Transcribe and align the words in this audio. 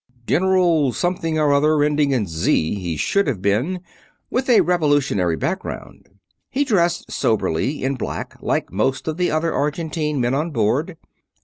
General 0.25 0.93
Something 0.93 1.37
or 1.37 1.53
other 1.53 1.83
ending 1.83 2.09
in 2.09 2.25
z 2.25 2.73
he 2.73 2.97
should 2.97 3.27
have 3.27 3.39
been, 3.39 3.81
with 4.31 4.49
a 4.49 4.61
revolutionary 4.61 5.35
background. 5.37 6.09
He 6.49 6.63
dressed 6.65 7.11
somberly 7.11 7.83
in 7.83 7.93
black, 7.97 8.35
like 8.41 8.71
most 8.73 9.07
of 9.07 9.17
the 9.17 9.29
other 9.29 9.53
Argentine 9.53 10.19
men 10.19 10.33
on 10.33 10.49
board. 10.49 10.97